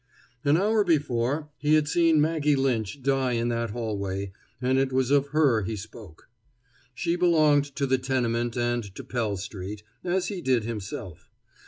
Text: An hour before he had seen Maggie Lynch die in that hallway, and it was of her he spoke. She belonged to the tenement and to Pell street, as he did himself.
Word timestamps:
An 0.43 0.57
hour 0.57 0.83
before 0.83 1.51
he 1.59 1.75
had 1.75 1.87
seen 1.87 2.19
Maggie 2.19 2.55
Lynch 2.55 3.03
die 3.03 3.33
in 3.33 3.49
that 3.49 3.69
hallway, 3.69 4.31
and 4.59 4.79
it 4.79 4.91
was 4.91 5.11
of 5.11 5.27
her 5.27 5.61
he 5.61 5.75
spoke. 5.75 6.27
She 6.95 7.15
belonged 7.15 7.65
to 7.75 7.85
the 7.85 7.99
tenement 7.99 8.57
and 8.57 8.83
to 8.95 9.03
Pell 9.03 9.37
street, 9.37 9.83
as 10.03 10.29
he 10.29 10.41
did 10.41 10.63
himself. 10.63 11.29